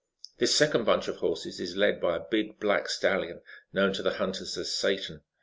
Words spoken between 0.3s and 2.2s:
"This second bunch of horses is led by